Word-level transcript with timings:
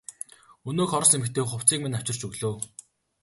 Өнөөх 0.69 0.91
орос 0.97 1.11
эмэгтэй 1.17 1.43
хувцсыг 1.47 1.79
минь 1.81 1.97
авчирч 1.97 2.21
өглөө. 2.27 2.55